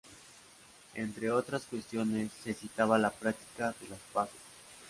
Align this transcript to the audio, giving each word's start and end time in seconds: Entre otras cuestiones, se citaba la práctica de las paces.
Entre 0.95 1.29
otras 1.29 1.65
cuestiones, 1.65 2.31
se 2.43 2.55
citaba 2.55 2.97
la 2.97 3.11
práctica 3.11 3.67
de 3.79 3.89
las 3.89 3.99
paces. 4.11 4.41